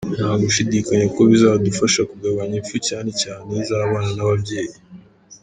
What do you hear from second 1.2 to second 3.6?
bizadufasha kugabanya imfu cyane cyane